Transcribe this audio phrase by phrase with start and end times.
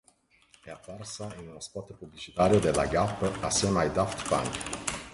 [0.63, 4.99] È apparsa anche in uno spot pubblicitario della Gap assieme ai Daft Punk.